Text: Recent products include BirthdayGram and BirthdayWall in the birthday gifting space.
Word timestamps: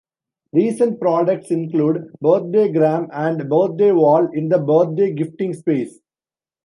Recent 0.51 0.99
products 0.99 1.51
include 1.51 2.09
BirthdayGram 2.23 3.09
and 3.11 3.39
BirthdayWall 3.41 4.33
in 4.35 4.49
the 4.49 4.57
birthday 4.57 5.13
gifting 5.13 5.53
space. 5.53 5.99